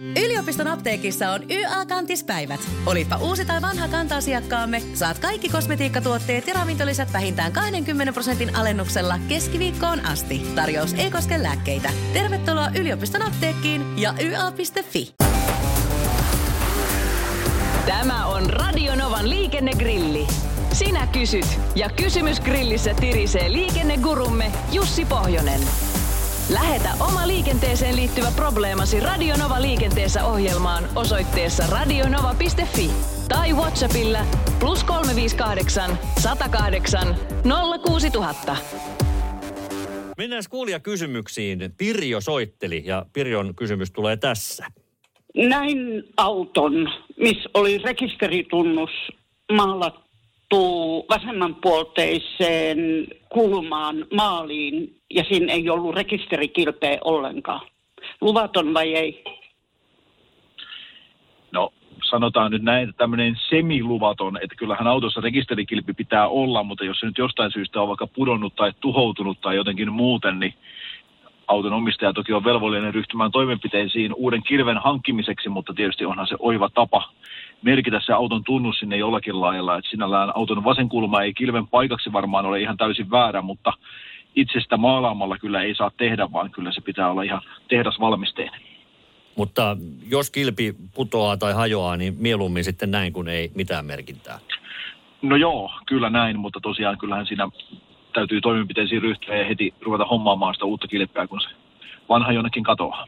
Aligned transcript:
Yliopiston 0.00 0.66
apteekissa 0.66 1.30
on 1.30 1.50
YA-kantispäivät. 1.50 2.60
Olipa 2.86 3.16
uusi 3.16 3.44
tai 3.44 3.62
vanha 3.62 3.88
kanta-asiakkaamme, 3.88 4.82
saat 4.94 5.18
kaikki 5.18 5.48
kosmetiikkatuotteet 5.48 6.46
ja 6.46 6.54
ravintolisät 6.54 7.12
vähintään 7.12 7.52
20 7.52 8.12
prosentin 8.12 8.56
alennuksella 8.56 9.18
keskiviikkoon 9.28 10.06
asti. 10.06 10.42
Tarjous 10.54 10.94
ei 10.94 11.10
koske 11.10 11.42
lääkkeitä. 11.42 11.90
Tervetuloa 12.12 12.70
yliopiston 12.78 13.22
apteekkiin 13.22 13.98
ja 13.98 14.14
YA.fi. 14.20 15.14
Tämä 17.86 18.26
on 18.26 18.50
Radionovan 18.50 19.30
liikennegrilli. 19.30 20.26
Sinä 20.72 21.06
kysyt 21.06 21.58
ja 21.74 21.90
kysymys 21.96 22.40
grillissä 22.40 22.94
tirisee 22.94 23.52
liikennegurumme 23.52 24.52
Jussi 24.72 25.04
Pohjonen. 25.04 25.60
Lähetä 26.52 26.88
oma 27.00 27.26
liikenteeseen 27.26 27.96
liittyvä 27.96 28.28
probleemasi 28.36 29.00
Radionova 29.00 29.62
liikenteessä 29.62 30.24
ohjelmaan 30.24 30.84
osoitteessa 30.96 31.64
radionova.fi 31.70 32.90
tai 33.28 33.52
Whatsappilla 33.52 34.18
plus 34.60 34.84
358 34.84 35.98
108 36.18 37.16
06000. 37.86 38.56
Mennään 40.18 40.42
kuulijakysymyksiin. 40.50 41.58
Pirjo 41.78 42.20
soitteli 42.20 42.82
ja 42.84 43.06
Pirjon 43.12 43.54
kysymys 43.54 43.90
tulee 43.90 44.16
tässä. 44.16 44.66
näin 45.34 45.78
auton, 46.16 46.72
missä 47.16 47.50
oli 47.54 47.78
rekisteritunnus 47.78 48.90
maalattu 49.52 50.05
vasemmanpuolteiseen 51.10 52.78
kulmaan 53.28 54.06
maaliin 54.14 54.96
ja 55.10 55.24
siinä 55.24 55.52
ei 55.52 55.70
ollut 55.70 55.94
rekisterikilpeä 55.94 56.98
ollenkaan. 57.04 57.60
Luvaton 58.20 58.74
vai 58.74 58.94
ei? 58.94 59.24
No 61.52 61.72
sanotaan 62.10 62.50
nyt 62.50 62.62
näin, 62.62 62.88
että 62.88 62.98
tämmöinen 62.98 63.36
semiluvaton, 63.50 64.38
että 64.42 64.56
kyllähän 64.56 64.86
autossa 64.86 65.20
rekisterikilpi 65.20 65.92
pitää 65.92 66.28
olla, 66.28 66.62
mutta 66.62 66.84
jos 66.84 67.00
se 67.00 67.06
nyt 67.06 67.18
jostain 67.18 67.52
syystä 67.52 67.82
on 67.82 67.88
vaikka 67.88 68.06
pudonnut 68.06 68.56
tai 68.56 68.72
tuhoutunut 68.80 69.40
tai 69.40 69.56
jotenkin 69.56 69.92
muuten, 69.92 70.40
niin 70.40 70.54
auton 71.46 71.72
omistaja 71.72 72.12
toki 72.12 72.32
on 72.32 72.44
velvollinen 72.44 72.94
ryhtymään 72.94 73.30
toimenpiteisiin 73.30 74.14
uuden 74.14 74.42
kilven 74.42 74.78
hankkimiseksi, 74.78 75.48
mutta 75.48 75.74
tietysti 75.74 76.04
onhan 76.04 76.26
se 76.26 76.36
oiva 76.38 76.68
tapa 76.68 77.12
merkitä 77.62 78.00
se 78.06 78.12
auton 78.12 78.44
tunnus 78.44 78.78
sinne 78.78 78.96
jollakin 78.96 79.40
lailla. 79.40 79.78
Että 79.78 79.90
sinällään 79.90 80.36
auton 80.36 80.64
vasenkulma 80.64 81.22
ei 81.22 81.34
kilven 81.34 81.68
paikaksi 81.68 82.12
varmaan 82.12 82.46
ole 82.46 82.60
ihan 82.60 82.76
täysin 82.76 83.10
väärä, 83.10 83.42
mutta 83.42 83.72
itsestä 84.36 84.76
maalaamalla 84.76 85.38
kyllä 85.38 85.62
ei 85.62 85.74
saa 85.74 85.90
tehdä, 85.96 86.32
vaan 86.32 86.50
kyllä 86.50 86.72
se 86.72 86.80
pitää 86.80 87.10
olla 87.10 87.22
ihan 87.22 87.42
tehdasvalmisteinen. 87.68 88.60
Mutta 89.36 89.76
jos 90.08 90.30
kilpi 90.30 90.74
putoaa 90.94 91.36
tai 91.36 91.52
hajoaa, 91.52 91.96
niin 91.96 92.14
mieluummin 92.18 92.64
sitten 92.64 92.90
näin, 92.90 93.12
kun 93.12 93.28
ei 93.28 93.50
mitään 93.54 93.86
merkintää. 93.86 94.38
No 95.22 95.36
joo, 95.36 95.70
kyllä 95.86 96.10
näin, 96.10 96.38
mutta 96.38 96.60
tosiaan 96.62 96.98
kyllähän 96.98 97.26
siinä 97.26 97.48
täytyy 98.16 98.40
toimenpiteisiin 98.40 99.02
ryhtyä 99.02 99.36
ja 99.36 99.44
heti 99.44 99.74
ruveta 99.82 100.04
hommaamaan 100.04 100.54
sitä 100.54 100.64
uutta 100.64 100.88
kilpeä, 100.88 101.26
kun 101.26 101.40
se 101.40 101.48
vanha 102.08 102.32
jonnekin 102.32 102.64
katoaa. 102.64 103.06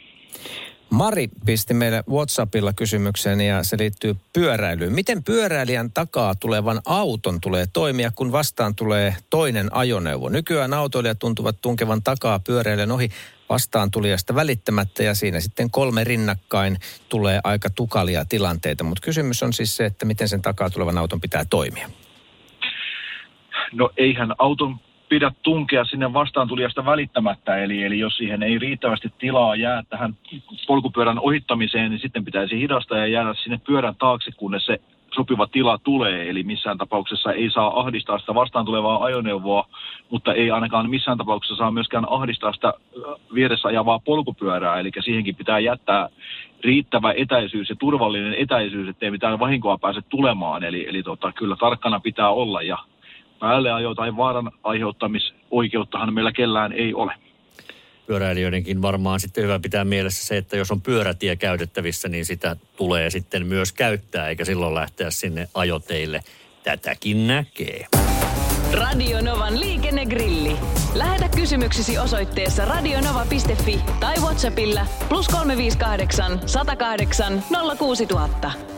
Mari 0.90 1.28
pisti 1.46 1.74
meille 1.74 2.04
WhatsAppilla 2.10 2.72
kysymyksen 2.72 3.40
ja 3.40 3.62
se 3.62 3.78
liittyy 3.78 4.16
pyöräilyyn. 4.32 4.92
Miten 4.92 5.24
pyöräilijän 5.24 5.90
takaa 5.92 6.34
tulevan 6.34 6.80
auton 6.86 7.40
tulee 7.40 7.64
toimia, 7.72 8.10
kun 8.14 8.32
vastaan 8.32 8.74
tulee 8.74 9.16
toinen 9.30 9.68
ajoneuvo? 9.74 10.28
Nykyään 10.28 10.74
autoilijat 10.74 11.18
tuntuvat 11.18 11.56
tunkevan 11.60 12.02
takaa 12.02 12.38
pyöräilijän 12.38 12.90
ohi 12.90 13.08
vastaan 13.48 13.90
tulijasta 13.90 14.34
välittämättä 14.34 15.02
ja 15.02 15.14
siinä 15.14 15.40
sitten 15.40 15.70
kolme 15.70 16.04
rinnakkain 16.04 16.76
tulee 17.08 17.40
aika 17.44 17.70
tukalia 17.70 18.24
tilanteita. 18.24 18.84
Mutta 18.84 19.04
kysymys 19.04 19.42
on 19.42 19.52
siis 19.52 19.76
se, 19.76 19.84
että 19.84 20.06
miten 20.06 20.28
sen 20.28 20.42
takaa 20.42 20.70
tulevan 20.70 20.98
auton 20.98 21.20
pitää 21.20 21.44
toimia. 21.50 21.88
No 23.72 23.90
eihän 23.96 24.34
auton 24.38 24.76
pidä 25.08 25.32
tunkea 25.42 25.84
sinne 25.84 26.12
vastaantulijasta 26.12 26.84
välittämättä, 26.84 27.56
eli, 27.56 27.82
eli 27.82 27.98
jos 27.98 28.16
siihen 28.16 28.42
ei 28.42 28.58
riittävästi 28.58 29.12
tilaa 29.18 29.56
jää 29.56 29.82
tähän 29.88 30.16
polkupyörän 30.66 31.18
ohittamiseen, 31.18 31.90
niin 31.90 32.00
sitten 32.00 32.24
pitäisi 32.24 32.60
hidastaa 32.60 32.98
ja 32.98 33.06
jäädä 33.06 33.34
sinne 33.34 33.60
pyörän 33.66 33.94
taakse, 33.96 34.30
kunnes 34.36 34.66
se 34.66 34.80
sopiva 35.14 35.46
tila 35.46 35.78
tulee, 35.78 36.30
eli 36.30 36.42
missään 36.42 36.78
tapauksessa 36.78 37.32
ei 37.32 37.50
saa 37.50 37.80
ahdistaa 37.80 38.18
sitä 38.18 38.34
vastaan 38.34 38.64
tulevaa 38.64 39.04
ajoneuvoa, 39.04 39.68
mutta 40.10 40.34
ei 40.34 40.50
ainakaan 40.50 40.90
missään 40.90 41.18
tapauksessa 41.18 41.56
saa 41.56 41.70
myöskään 41.70 42.06
ahdistaa 42.10 42.52
sitä 42.52 42.74
vieressä 43.34 43.68
ajavaa 43.68 44.00
polkupyörää, 44.04 44.80
eli 44.80 44.90
siihenkin 45.00 45.36
pitää 45.36 45.58
jättää 45.58 46.08
riittävä 46.64 47.12
etäisyys 47.16 47.70
ja 47.70 47.76
turvallinen 47.76 48.34
etäisyys, 48.34 48.88
ettei 48.88 49.10
mitään 49.10 49.38
vahinkoa 49.38 49.78
pääse 49.78 50.00
tulemaan, 50.08 50.64
eli, 50.64 50.88
eli 50.88 51.02
tota, 51.02 51.32
kyllä 51.32 51.56
tarkkana 51.56 52.00
pitää 52.00 52.30
olla 52.30 52.62
ja 52.62 52.78
päälleajo 53.40 53.94
tai 53.94 54.16
vaaran 54.16 54.50
aiheuttamisoikeuttahan 54.62 56.14
meillä 56.14 56.32
kellään 56.32 56.72
ei 56.72 56.94
ole. 56.94 57.12
Pyöräilijöidenkin 58.06 58.82
varmaan 58.82 59.20
sitten 59.20 59.44
hyvä 59.44 59.58
pitää 59.58 59.84
mielessä 59.84 60.26
se, 60.26 60.36
että 60.36 60.56
jos 60.56 60.70
on 60.70 60.80
pyörätie 60.80 61.36
käytettävissä, 61.36 62.08
niin 62.08 62.24
sitä 62.24 62.56
tulee 62.76 63.10
sitten 63.10 63.46
myös 63.46 63.72
käyttää, 63.72 64.28
eikä 64.28 64.44
silloin 64.44 64.74
lähteä 64.74 65.10
sinne 65.10 65.48
ajoteille. 65.54 66.20
Tätäkin 66.62 67.26
näkee. 67.26 67.86
Radionovan 68.72 69.60
liikennegrilli. 69.60 70.56
Lähetä 70.94 71.28
kysymyksesi 71.28 71.98
osoitteessa 71.98 72.64
radionova.fi 72.64 73.80
tai 74.00 74.14
Whatsappilla 74.20 74.86
plus 75.08 75.28
358 75.28 76.40
108 76.46 77.42
06000. 77.78 78.77